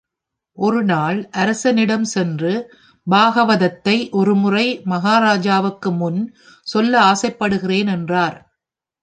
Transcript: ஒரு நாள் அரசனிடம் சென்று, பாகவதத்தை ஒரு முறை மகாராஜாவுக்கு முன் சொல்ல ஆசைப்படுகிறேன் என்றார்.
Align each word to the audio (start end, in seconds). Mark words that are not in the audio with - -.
ஒரு 0.57 0.83
நாள் 0.83 1.29
அரசனிடம் 1.31 2.03
சென்று, 2.03 2.53
பாகவதத்தை 3.07 4.09
ஒரு 4.11 4.35
முறை 4.35 4.81
மகாராஜாவுக்கு 4.85 5.91
முன் 5.91 6.19
சொல்ல 6.67 6.93
ஆசைப்படுகிறேன் 7.01 7.87
என்றார். 7.87 8.37